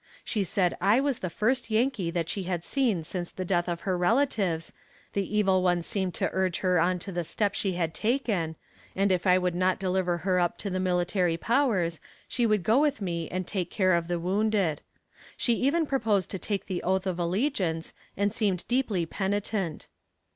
She 0.23 0.43
said 0.43 0.75
I 0.81 0.99
was 0.99 1.19
the 1.19 1.29
first 1.29 1.69
Yankee 1.69 2.09
that 2.09 2.27
she 2.27 2.41
had 2.45 2.63
seen 2.63 3.03
since 3.03 3.31
the 3.31 3.45
death 3.45 3.69
of 3.69 3.81
her 3.81 3.95
relatives, 3.95 4.73
the 5.13 5.37
evil 5.37 5.61
one 5.61 5.83
seemed 5.83 6.15
to 6.15 6.29
urge 6.33 6.57
her 6.61 6.79
on 6.79 6.97
to 6.97 7.11
the 7.11 7.23
step 7.23 7.53
she 7.53 7.73
had 7.73 7.93
taken, 7.93 8.55
and 8.95 9.11
if 9.11 9.27
I 9.27 9.37
would 9.37 9.53
not 9.53 9.77
deliver 9.77 10.17
her 10.17 10.39
up 10.39 10.57
to 10.57 10.71
the 10.71 10.79
military 10.79 11.37
powers, 11.37 11.99
she 12.27 12.47
would 12.47 12.63
go 12.63 12.79
with 12.79 12.99
me 12.99 13.29
and 13.29 13.45
take 13.45 13.69
care 13.69 13.93
of 13.93 14.07
the 14.07 14.17
wounded. 14.19 14.81
She 15.37 15.53
even 15.57 15.85
proposed 15.85 16.31
to 16.31 16.39
take 16.39 16.65
the 16.65 16.81
oath 16.81 17.05
of 17.05 17.19
allegiance, 17.19 17.93
and 18.17 18.33
seemed 18.33 18.67
deeply 18.67 19.05
penitent. 19.05 19.87